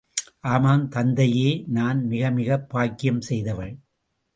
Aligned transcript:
ஆமாம், 0.43 0.87
தந்தையே!... 0.87 1.51
நான் 1.69 2.01
மிகமிகப் 2.09 2.67
பாக்கியம் 2.67 3.23
செய்தவள்!.. 3.29 3.75